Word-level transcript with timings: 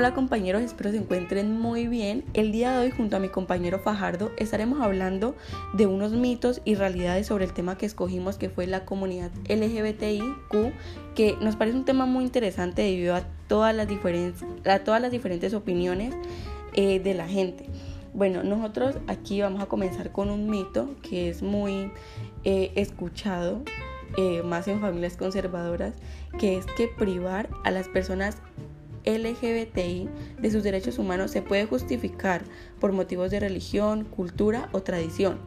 Hola 0.00 0.14
compañeros, 0.14 0.62
espero 0.62 0.90
se 0.92 0.96
encuentren 0.96 1.60
muy 1.60 1.86
bien. 1.86 2.24
El 2.32 2.52
día 2.52 2.72
de 2.72 2.78
hoy 2.78 2.90
junto 2.90 3.16
a 3.16 3.18
mi 3.18 3.28
compañero 3.28 3.78
Fajardo 3.80 4.32
estaremos 4.38 4.80
hablando 4.80 5.36
de 5.74 5.84
unos 5.84 6.12
mitos 6.12 6.62
y 6.64 6.74
realidades 6.74 7.26
sobre 7.26 7.44
el 7.44 7.52
tema 7.52 7.76
que 7.76 7.84
escogimos 7.84 8.38
que 8.38 8.48
fue 8.48 8.66
la 8.66 8.86
comunidad 8.86 9.30
LGBTIQ, 9.50 10.72
que 11.14 11.36
nos 11.42 11.56
parece 11.56 11.76
un 11.76 11.84
tema 11.84 12.06
muy 12.06 12.24
interesante 12.24 12.80
debido 12.80 13.14
a 13.14 13.24
todas 13.46 13.76
las, 13.76 13.88
a 14.64 14.78
todas 14.78 15.02
las 15.02 15.10
diferentes 15.10 15.52
opiniones 15.52 16.14
eh, 16.72 16.98
de 16.98 17.12
la 17.12 17.28
gente. 17.28 17.66
Bueno, 18.14 18.42
nosotros 18.42 18.96
aquí 19.06 19.42
vamos 19.42 19.60
a 19.60 19.66
comenzar 19.66 20.12
con 20.12 20.30
un 20.30 20.48
mito 20.48 20.94
que 21.02 21.28
es 21.28 21.42
muy 21.42 21.92
eh, 22.44 22.72
escuchado, 22.74 23.60
eh, 24.16 24.42
más 24.44 24.66
en 24.66 24.80
familias 24.80 25.18
conservadoras, 25.18 25.92
que 26.38 26.56
es 26.56 26.64
que 26.64 26.88
privar 26.88 27.50
a 27.64 27.70
las 27.70 27.86
personas 27.88 28.38
LGBTI 29.04 30.08
de 30.40 30.50
sus 30.50 30.62
derechos 30.62 30.98
humanos 30.98 31.30
se 31.30 31.42
puede 31.42 31.66
justificar 31.66 32.42
por 32.78 32.92
motivos 32.92 33.30
de 33.30 33.40
religión, 33.40 34.04
cultura 34.04 34.68
o 34.72 34.82
tradición. 34.82 35.38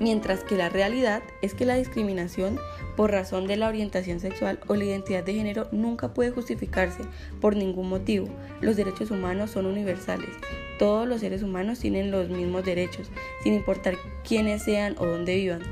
Mientras 0.00 0.42
que 0.42 0.56
la 0.56 0.68
realidad 0.68 1.22
es 1.42 1.54
que 1.54 1.64
la 1.64 1.76
discriminación 1.76 2.58
por 2.96 3.12
razón 3.12 3.46
de 3.46 3.56
la 3.56 3.68
orientación 3.68 4.18
sexual 4.18 4.58
o 4.66 4.74
la 4.74 4.84
identidad 4.84 5.22
de 5.22 5.34
género 5.34 5.68
nunca 5.70 6.12
puede 6.12 6.32
justificarse 6.32 7.04
por 7.40 7.54
ningún 7.54 7.88
motivo. 7.88 8.28
Los 8.60 8.76
derechos 8.76 9.10
humanos 9.10 9.52
son 9.52 9.66
universales. 9.66 10.30
Todos 10.78 11.06
los 11.06 11.20
seres 11.20 11.42
humanos 11.42 11.78
tienen 11.78 12.10
los 12.10 12.28
mismos 12.28 12.64
derechos, 12.64 13.10
sin 13.44 13.54
importar 13.54 13.94
quiénes 14.26 14.64
sean 14.64 14.96
o 14.98 15.06
dónde 15.06 15.36
vivan. 15.36 15.62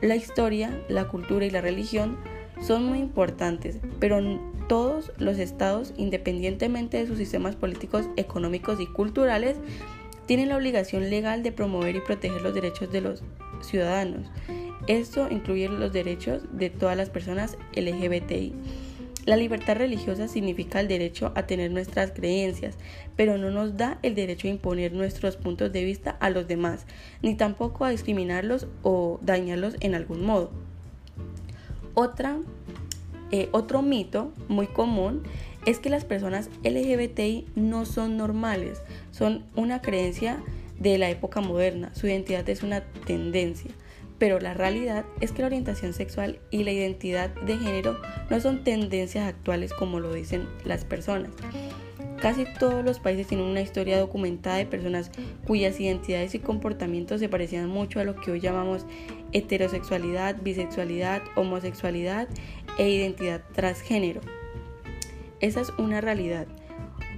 La 0.00 0.16
historia, 0.16 0.76
la 0.88 1.06
cultura 1.06 1.46
y 1.46 1.50
la 1.50 1.60
religión 1.60 2.16
son 2.60 2.84
muy 2.84 2.98
importantes, 2.98 3.78
pero 4.00 4.20
todos 4.68 5.12
los 5.18 5.38
estados, 5.38 5.92
independientemente 5.96 6.98
de 6.98 7.06
sus 7.06 7.18
sistemas 7.18 7.56
políticos, 7.56 8.06
económicos 8.16 8.80
y 8.80 8.86
culturales, 8.86 9.56
tienen 10.26 10.50
la 10.50 10.56
obligación 10.56 11.08
legal 11.08 11.42
de 11.42 11.52
promover 11.52 11.96
y 11.96 12.00
proteger 12.00 12.42
los 12.42 12.54
derechos 12.54 12.92
de 12.92 13.00
los 13.00 13.22
ciudadanos. 13.62 14.30
Esto 14.86 15.28
incluye 15.30 15.68
los 15.68 15.92
derechos 15.92 16.42
de 16.52 16.70
todas 16.70 16.96
las 16.96 17.10
personas 17.10 17.56
LGBTI. 17.74 18.52
La 19.24 19.36
libertad 19.36 19.76
religiosa 19.76 20.26
significa 20.28 20.80
el 20.80 20.88
derecho 20.88 21.32
a 21.34 21.46
tener 21.46 21.70
nuestras 21.70 22.12
creencias, 22.12 22.76
pero 23.16 23.36
no 23.36 23.50
nos 23.50 23.76
da 23.76 23.98
el 24.02 24.14
derecho 24.14 24.48
a 24.48 24.50
imponer 24.50 24.92
nuestros 24.92 25.36
puntos 25.36 25.70
de 25.72 25.84
vista 25.84 26.12
a 26.20 26.30
los 26.30 26.48
demás, 26.48 26.86
ni 27.20 27.34
tampoco 27.34 27.84
a 27.84 27.90
discriminarlos 27.90 28.66
o 28.82 29.18
dañarlos 29.20 29.76
en 29.80 29.94
algún 29.94 30.24
modo. 30.24 30.50
Otra 31.92 32.38
eh, 33.30 33.48
otro 33.52 33.82
mito 33.82 34.32
muy 34.48 34.66
común 34.66 35.22
es 35.66 35.78
que 35.78 35.90
las 35.90 36.04
personas 36.04 36.48
LGBTI 36.64 37.46
no 37.54 37.84
son 37.84 38.16
normales, 38.16 38.82
son 39.10 39.44
una 39.54 39.82
creencia 39.82 40.42
de 40.78 40.96
la 40.98 41.10
época 41.10 41.40
moderna, 41.40 41.94
su 41.94 42.06
identidad 42.06 42.48
es 42.48 42.62
una 42.62 42.82
tendencia, 43.06 43.70
pero 44.18 44.40
la 44.40 44.54
realidad 44.54 45.04
es 45.20 45.32
que 45.32 45.42
la 45.42 45.46
orientación 45.46 45.92
sexual 45.92 46.38
y 46.50 46.64
la 46.64 46.72
identidad 46.72 47.30
de 47.30 47.58
género 47.58 48.00
no 48.30 48.40
son 48.40 48.64
tendencias 48.64 49.26
actuales 49.28 49.72
como 49.72 50.00
lo 50.00 50.12
dicen 50.12 50.48
las 50.64 50.84
personas. 50.84 51.32
Casi 52.20 52.46
todos 52.58 52.84
los 52.84 52.98
países 52.98 53.28
tienen 53.28 53.46
una 53.46 53.60
historia 53.60 53.96
documentada 53.98 54.56
de 54.56 54.66
personas 54.66 55.12
cuyas 55.46 55.78
identidades 55.78 56.34
y 56.34 56.40
comportamientos 56.40 57.20
se 57.20 57.28
parecían 57.28 57.68
mucho 57.68 58.00
a 58.00 58.04
lo 58.04 58.16
que 58.16 58.32
hoy 58.32 58.40
llamamos 58.40 58.86
heterosexualidad, 59.30 60.36
bisexualidad, 60.42 61.22
homosexualidad 61.36 62.28
e 62.78 62.88
identidad 62.88 63.42
transgénero. 63.54 64.20
Esa 65.40 65.60
es 65.60 65.72
una 65.78 66.00
realidad. 66.00 66.46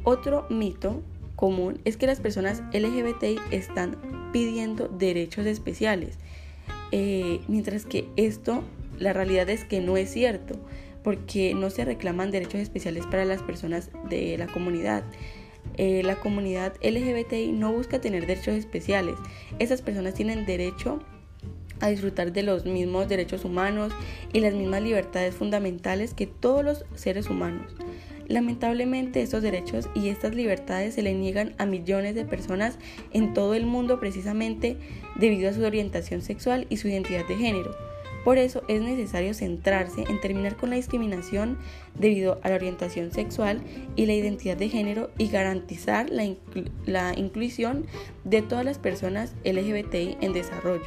Otro 0.04 0.46
mito 0.50 1.02
común 1.36 1.80
es 1.84 1.96
que 1.96 2.06
las 2.06 2.20
personas 2.20 2.62
LGBTI 2.72 3.38
están 3.50 3.96
pidiendo 4.32 4.88
derechos 4.88 5.46
especiales, 5.46 6.18
eh, 6.92 7.40
mientras 7.48 7.86
que 7.86 8.08
esto, 8.16 8.62
la 8.98 9.12
realidad 9.12 9.48
es 9.48 9.64
que 9.64 9.80
no 9.80 9.96
es 9.96 10.10
cierto 10.10 10.58
porque 11.02 11.54
no 11.54 11.70
se 11.70 11.84
reclaman 11.84 12.30
derechos 12.30 12.60
especiales 12.60 13.06
para 13.06 13.24
las 13.24 13.42
personas 13.42 13.90
de 14.08 14.36
la 14.36 14.46
comunidad. 14.46 15.02
Eh, 15.76 16.02
la 16.04 16.16
comunidad 16.16 16.74
LGBTI 16.82 17.52
no 17.52 17.72
busca 17.72 18.00
tener 18.00 18.26
derechos 18.26 18.54
especiales. 18.54 19.16
Esas 19.58 19.82
personas 19.82 20.14
tienen 20.14 20.44
derecho 20.44 21.00
a 21.80 21.88
disfrutar 21.88 22.32
de 22.32 22.42
los 22.42 22.64
mismos 22.66 23.08
derechos 23.08 23.44
humanos 23.44 23.92
y 24.32 24.40
las 24.40 24.54
mismas 24.54 24.82
libertades 24.82 25.34
fundamentales 25.34 26.14
que 26.14 26.26
todos 26.26 26.64
los 26.64 26.84
seres 26.94 27.28
humanos. 27.28 27.72
Lamentablemente 28.28 29.22
estos 29.22 29.42
derechos 29.42 29.88
y 29.92 30.08
estas 30.08 30.36
libertades 30.36 30.94
se 30.94 31.02
le 31.02 31.14
niegan 31.14 31.52
a 31.58 31.66
millones 31.66 32.14
de 32.14 32.24
personas 32.24 32.78
en 33.12 33.34
todo 33.34 33.54
el 33.54 33.66
mundo 33.66 33.98
precisamente 33.98 34.76
debido 35.16 35.50
a 35.50 35.52
su 35.52 35.64
orientación 35.64 36.22
sexual 36.22 36.66
y 36.70 36.76
su 36.76 36.86
identidad 36.86 37.26
de 37.26 37.36
género. 37.36 37.74
Por 38.24 38.38
eso 38.38 38.62
es 38.68 38.82
necesario 38.82 39.34
centrarse 39.34 40.04
en 40.08 40.20
terminar 40.20 40.56
con 40.56 40.70
la 40.70 40.76
discriminación 40.76 41.58
debido 41.98 42.38
a 42.42 42.50
la 42.50 42.54
orientación 42.54 43.10
sexual 43.10 43.62
y 43.96 44.06
la 44.06 44.12
identidad 44.12 44.56
de 44.56 44.68
género 44.68 45.10
y 45.18 45.28
garantizar 45.28 46.10
la, 46.10 46.28
la 46.86 47.18
inclusión 47.18 47.86
de 48.24 48.42
todas 48.42 48.64
las 48.64 48.78
personas 48.78 49.34
LGBTI 49.44 50.18
en 50.20 50.32
desarrollo. 50.32 50.84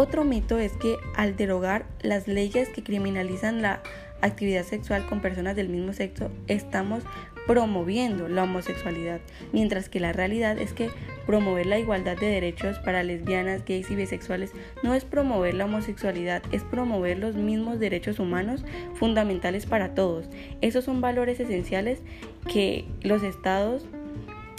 Otro 0.00 0.22
mito 0.22 0.60
es 0.60 0.74
que 0.74 0.96
al 1.16 1.34
derogar 1.34 1.84
las 2.02 2.28
leyes 2.28 2.68
que 2.68 2.84
criminalizan 2.84 3.62
la 3.62 3.82
actividad 4.20 4.62
sexual 4.62 5.04
con 5.08 5.20
personas 5.20 5.56
del 5.56 5.68
mismo 5.68 5.92
sexo, 5.92 6.30
estamos 6.46 7.02
promoviendo 7.48 8.28
la 8.28 8.44
homosexualidad, 8.44 9.18
mientras 9.52 9.88
que 9.88 9.98
la 9.98 10.12
realidad 10.12 10.56
es 10.56 10.72
que 10.72 10.90
promover 11.26 11.66
la 11.66 11.80
igualdad 11.80 12.16
de 12.16 12.26
derechos 12.26 12.78
para 12.78 13.02
lesbianas, 13.02 13.64
gays 13.64 13.90
y 13.90 13.96
bisexuales 13.96 14.52
no 14.84 14.94
es 14.94 15.04
promover 15.04 15.54
la 15.54 15.64
homosexualidad, 15.64 16.44
es 16.52 16.62
promover 16.62 17.18
los 17.18 17.34
mismos 17.34 17.80
derechos 17.80 18.20
humanos 18.20 18.64
fundamentales 18.94 19.66
para 19.66 19.96
todos. 19.96 20.26
Esos 20.60 20.84
son 20.84 21.00
valores 21.00 21.40
esenciales 21.40 22.02
que 22.46 22.84
los 23.02 23.24
estados 23.24 23.84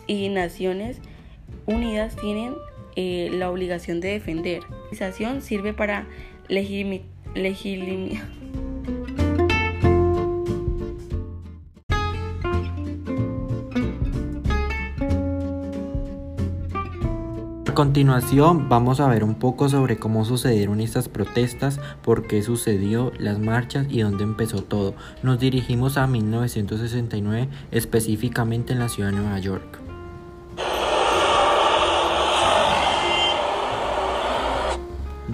y 0.05 0.28
naciones 0.28 0.99
unidas 1.66 2.17
tienen 2.17 2.55
eh, 2.95 3.29
la 3.31 3.50
obligación 3.50 4.00
de 4.01 4.09
defender. 4.09 4.61
La 4.61 4.77
organización 4.77 5.41
sirve 5.41 5.73
para 5.73 6.07
legitimar 6.47 7.01
A 17.66 17.81
continuación 17.81 18.67
vamos 18.67 18.99
a 18.99 19.07
ver 19.07 19.23
un 19.23 19.35
poco 19.35 19.69
sobre 19.69 19.97
cómo 19.97 20.25
sucedieron 20.25 20.81
estas 20.81 21.07
protestas, 21.07 21.79
por 22.03 22.28
qué 22.28 22.44
sucedió, 22.44 23.13
las 23.17 23.39
marchas 23.39 23.88
y 23.89 24.01
dónde 24.01 24.25
empezó 24.25 24.63
todo. 24.63 24.95
Nos 25.23 25.39
dirigimos 25.39 25.95
a 25.95 26.05
1969, 26.05 27.47
específicamente 27.72 28.73
en 28.73 28.79
la 28.79 28.89
ciudad 28.89 29.11
de 29.11 29.16
Nueva 29.16 29.39
York. 29.39 29.88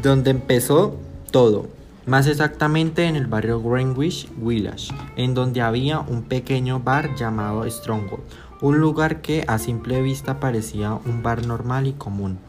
Donde 0.02 0.32
empezó 0.32 0.96
todo, 1.32 1.68
más 2.06 2.28
exactamente 2.28 3.06
en 3.06 3.16
el 3.16 3.28
barrio 3.28 3.62
Greenwich 3.62 4.30
Village, 4.38 4.94
en 5.16 5.34
donde 5.34 5.62
había 5.62 6.00
un 6.00 6.24
pequeño 6.24 6.80
bar 6.80 7.16
llamado 7.16 7.70
Stronghold 7.70 8.24
un 8.62 8.80
lugar 8.80 9.22
que 9.22 9.44
a 9.48 9.60
simple 9.60 10.02
vista 10.02 10.40
parecía 10.40 10.94
un 10.94 11.22
bar 11.22 11.46
normal 11.46 11.88
y 11.88 11.94
común, 11.94 12.40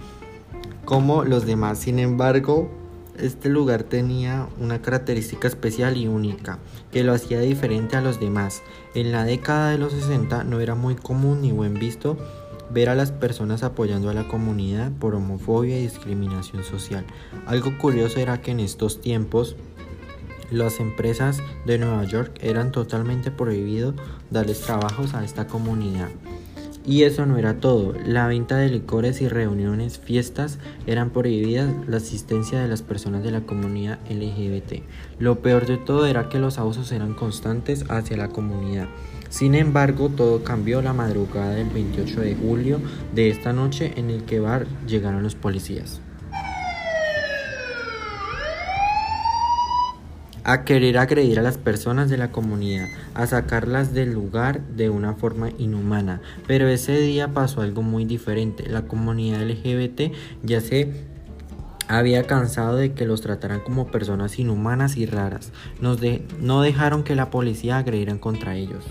como 0.84 1.24
los 1.24 1.46
demás. 1.46 1.78
Sin 1.78 1.98
embargo, 1.98 2.70
este 3.18 3.48
lugar 3.48 3.82
tenía 3.82 4.48
una 4.60 4.80
característica 4.82 5.48
especial 5.48 5.96
y 5.96 6.06
única, 6.06 6.58
que 6.92 7.02
lo 7.02 7.12
hacía 7.12 7.40
diferente 7.40 7.96
a 7.96 8.00
los 8.00 8.20
demás. 8.20 8.62
En 8.94 9.10
la 9.10 9.24
década 9.24 9.70
de 9.70 9.78
los 9.78 9.92
60 9.92 10.44
no 10.44 10.60
era 10.60 10.74
muy 10.74 10.94
común 10.94 11.42
ni 11.42 11.50
buen 11.50 11.74
visto 11.74 12.16
ver 12.70 12.88
a 12.88 12.94
las 12.94 13.12
personas 13.12 13.62
apoyando 13.62 14.10
a 14.10 14.14
la 14.14 14.28
comunidad 14.28 14.92
por 14.92 15.14
homofobia 15.14 15.78
y 15.78 15.82
discriminación 15.82 16.64
social. 16.64 17.04
Algo 17.46 17.76
curioso 17.78 18.18
era 18.20 18.40
que 18.40 18.50
en 18.50 18.60
estos 18.60 19.00
tiempos 19.00 19.56
las 20.50 20.80
empresas 20.80 21.38
de 21.64 21.78
Nueva 21.78 22.04
York 22.04 22.38
eran 22.40 22.72
totalmente 22.72 23.30
prohibido 23.30 23.94
darles 24.30 24.60
trabajos 24.60 25.14
a 25.14 25.24
esta 25.24 25.46
comunidad. 25.46 26.08
Y 26.86 27.02
eso 27.02 27.26
no 27.26 27.36
era 27.36 27.58
todo, 27.58 27.94
la 28.06 28.28
venta 28.28 28.58
de 28.58 28.68
licores 28.68 29.20
y 29.20 29.26
reuniones, 29.26 29.98
fiestas 29.98 30.60
eran 30.86 31.10
prohibidas, 31.10 31.68
la 31.88 31.96
asistencia 31.96 32.60
de 32.60 32.68
las 32.68 32.82
personas 32.82 33.24
de 33.24 33.32
la 33.32 33.40
comunidad 33.40 33.98
LGBT. 34.08 34.84
Lo 35.18 35.40
peor 35.40 35.66
de 35.66 35.78
todo 35.78 36.06
era 36.06 36.28
que 36.28 36.38
los 36.38 36.58
abusos 36.58 36.92
eran 36.92 37.14
constantes 37.14 37.84
hacia 37.88 38.16
la 38.16 38.28
comunidad. 38.28 38.86
Sin 39.30 39.56
embargo, 39.56 40.10
todo 40.10 40.44
cambió 40.44 40.80
la 40.80 40.92
madrugada 40.92 41.56
del 41.56 41.70
28 41.70 42.20
de 42.20 42.36
julio 42.36 42.80
de 43.12 43.30
esta 43.30 43.52
noche 43.52 43.92
en 43.96 44.10
el 44.10 44.22
que 44.22 44.38
bar 44.38 44.68
llegaron 44.86 45.24
los 45.24 45.34
policías. 45.34 46.00
A 50.46 50.62
querer 50.62 50.96
agredir 50.96 51.40
a 51.40 51.42
las 51.42 51.58
personas 51.58 52.08
de 52.08 52.18
la 52.18 52.30
comunidad, 52.30 52.86
a 53.14 53.26
sacarlas 53.26 53.92
del 53.92 54.12
lugar 54.12 54.60
de 54.60 54.90
una 54.90 55.14
forma 55.14 55.50
inhumana. 55.58 56.20
Pero 56.46 56.68
ese 56.68 57.00
día 57.00 57.34
pasó 57.34 57.62
algo 57.62 57.82
muy 57.82 58.04
diferente. 58.04 58.68
La 58.68 58.82
comunidad 58.82 59.42
LGBT 59.42 60.12
ya 60.44 60.60
se 60.60 60.92
había 61.88 62.28
cansado 62.28 62.76
de 62.76 62.92
que 62.92 63.06
los 63.06 63.22
trataran 63.22 63.58
como 63.58 63.88
personas 63.88 64.38
inhumanas 64.38 64.96
y 64.96 65.06
raras. 65.06 65.50
Nos 65.80 65.98
no 66.40 66.62
dejaron 66.62 67.02
que 67.02 67.16
la 67.16 67.28
policía 67.30 67.78
agrediera 67.78 68.16
contra 68.20 68.54
ellos. 68.54 68.84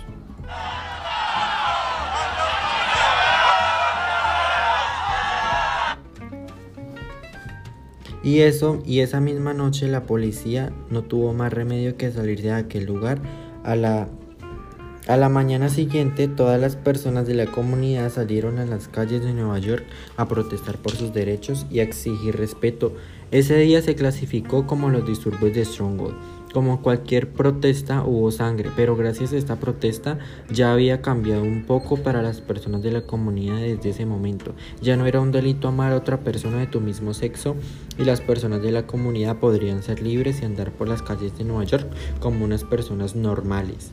Y 8.26 8.40
eso, 8.40 8.82
y 8.84 9.02
esa 9.02 9.22
misma 9.22 9.54
noche 9.54 9.88
la 9.88 10.08
policía 10.08 10.74
no 10.90 11.04
tuvo 11.04 11.32
más 11.34 11.54
remedio 11.54 11.96
que 11.96 12.12
salir 12.12 12.42
de 12.42 12.54
aquel 12.54 12.86
lugar. 12.86 13.20
A 13.64 13.76
la, 13.76 14.08
a 15.08 15.16
la 15.16 15.30
mañana 15.30 15.70
siguiente, 15.70 16.28
todas 16.28 16.60
las 16.60 16.76
personas 16.76 17.28
de 17.28 17.36
la 17.36 17.46
comunidad 17.46 18.12
salieron 18.12 18.58
a 18.58 18.66
las 18.66 18.88
calles 18.88 19.24
de 19.24 19.32
Nueva 19.32 19.60
York 19.60 19.86
a 20.18 20.28
protestar 20.28 20.80
por 20.80 20.94
sus 20.94 21.14
derechos 21.14 21.68
y 21.70 21.82
a 21.82 21.84
exigir 21.84 22.36
respeto. 22.36 22.94
Ese 23.30 23.58
día 23.60 23.84
se 23.84 23.94
clasificó 23.94 24.66
como 24.66 24.90
los 24.90 25.06
disturbios 25.06 25.54
de 25.54 25.64
Stonewall. 25.64 26.16
Como 26.56 26.82
cualquier 26.82 27.34
protesta 27.34 28.06
hubo 28.06 28.32
sangre, 28.32 28.72
pero 28.78 28.96
gracias 28.96 29.34
a 29.34 29.38
esta 29.38 29.58
protesta 29.58 30.20
ya 30.50 30.72
había 30.72 31.02
cambiado 31.02 31.44
un 31.44 31.66
poco 31.66 31.98
para 31.98 32.22
las 32.22 32.40
personas 32.40 32.82
de 32.82 32.94
la 32.94 33.02
comunidad 33.02 33.58
desde 33.58 33.90
ese 33.90 34.06
momento. 34.06 34.54
Ya 34.82 34.96
no 34.96 35.06
era 35.06 35.20
un 35.20 35.34
delito 35.34 35.68
amar 35.68 35.92
a 35.92 35.98
otra 35.98 36.22
persona 36.22 36.60
de 36.60 36.68
tu 36.68 36.80
mismo 36.80 37.14
sexo 37.14 37.58
y 38.00 38.06
las 38.06 38.22
personas 38.22 38.62
de 38.62 38.72
la 38.72 38.88
comunidad 38.88 39.36
podrían 39.36 39.84
ser 39.84 40.02
libres 40.02 40.42
y 40.42 40.46
andar 40.46 40.72
por 40.72 40.88
las 40.88 41.02
calles 41.02 41.38
de 41.38 41.44
Nueva 41.44 41.66
York 41.66 41.88
como 42.22 42.46
unas 42.46 42.64
personas 42.64 43.18
normales. 43.18 43.92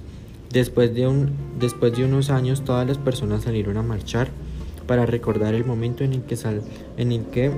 Después 0.52 0.94
de, 0.94 1.08
un, 1.08 1.32
después 1.58 1.96
de 1.96 2.04
unos 2.04 2.30
años 2.30 2.62
todas 2.62 2.86
las 2.86 2.98
personas 2.98 3.42
salieron 3.42 3.76
a 3.76 3.82
marchar 3.82 4.28
para 4.86 5.04
recordar 5.04 5.54
el 5.54 5.64
momento 5.64 6.04
en 6.04 6.12
el 6.12 6.22
que, 6.22 6.36
sal, 6.36 6.62
en 6.96 7.10
el 7.10 7.24
que 7.24 7.50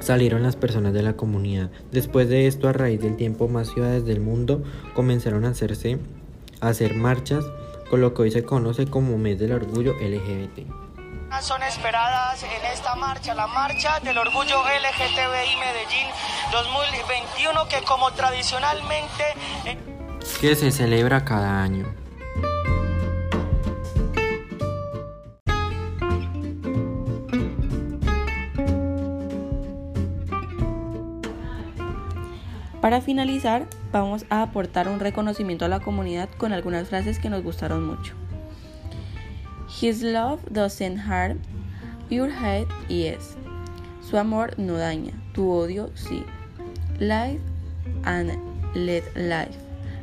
salieron 0.00 0.42
las 0.42 0.56
personas 0.56 0.92
de 0.92 1.02
la 1.02 1.14
comunidad. 1.14 1.70
Después 1.92 2.28
de 2.28 2.46
esto, 2.46 2.68
a 2.68 2.72
raíz 2.72 3.00
del 3.00 3.16
tiempo, 3.16 3.48
más 3.48 3.68
ciudades 3.68 4.04
del 4.04 4.20
mundo 4.20 4.62
comenzaron 4.94 5.44
a 5.44 5.50
hacerse 5.50 5.98
a 6.60 6.68
hacer 6.68 6.94
marchas 6.94 7.44
con 7.88 8.00
lo 8.00 8.14
que 8.14 8.22
hoy 8.22 8.30
se 8.30 8.44
conoce 8.44 8.86
como 8.86 9.18
mes 9.18 9.38
del 9.38 9.52
orgullo 9.52 9.94
LGBT. 9.94 10.68
Son 11.42 11.62
esperadas 11.62 12.42
en 12.42 12.72
esta 12.72 12.96
marcha, 12.96 13.34
la 13.34 13.46
marcha 13.46 14.00
del 14.00 14.18
orgullo 14.18 14.62
LGTBI 14.62 15.56
Medellín 15.58 16.08
2021 16.50 17.68
que 17.68 17.82
como 17.84 18.10
tradicionalmente 18.12 19.24
que 20.40 20.56
se 20.56 20.70
celebra 20.70 21.24
cada 21.24 21.62
año. 21.62 21.86
Para 32.80 33.02
finalizar, 33.02 33.66
vamos 33.92 34.24
a 34.30 34.42
aportar 34.42 34.88
un 34.88 35.00
reconocimiento 35.00 35.66
a 35.66 35.68
la 35.68 35.80
comunidad 35.80 36.30
con 36.38 36.52
algunas 36.52 36.88
frases 36.88 37.18
que 37.18 37.28
nos 37.28 37.42
gustaron 37.42 37.86
mucho. 37.86 38.14
His 39.80 40.02
love 40.02 40.40
doesn't 40.50 40.98
harm, 40.98 41.40
your 42.08 42.30
hate 42.30 42.68
yes. 42.88 43.36
Su 44.00 44.16
amor 44.16 44.58
no 44.58 44.78
daña, 44.78 45.12
tu 45.34 45.50
odio 45.50 45.90
sí. 45.94 46.24
Life 46.98 47.40
and 48.04 48.32
let 48.74 49.04
life. 49.14 49.58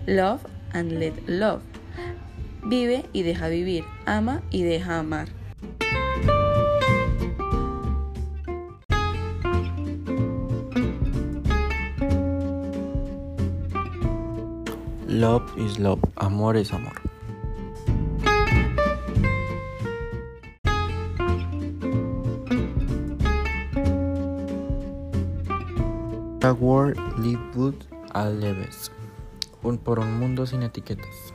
Love 0.06 0.42
and 0.74 0.94
let 0.94 1.14
love. 1.28 1.62
Vive 2.64 3.06
y 3.12 3.24
deja 3.24 3.48
vivir. 3.48 3.84
Ama 4.06 4.42
y 4.52 4.64
deja 4.64 5.00
amar. 5.00 5.37
Love 15.18 15.52
is 15.58 15.80
love, 15.80 16.00
amor 16.18 16.56
es 16.58 16.72
amor. 16.72 16.94
The 26.40 26.54
world 26.54 27.00
live 27.18 27.40
good 27.56 27.84
at 28.14 28.32
leves. 28.34 28.92
por 29.84 29.98
un 29.98 30.20
mundo 30.20 30.46
sin 30.46 30.62
etiquetas. 30.62 31.34